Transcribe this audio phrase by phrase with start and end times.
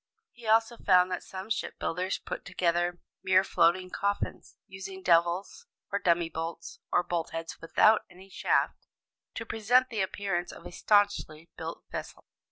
[0.31, 5.99] '"He also found that some ship builders put together mere floating coffins, using "devils," or
[5.99, 8.87] dummy bolts, or bolt heads without any shaft,
[9.35, 12.25] to present the appearance of a staunchly built vessel.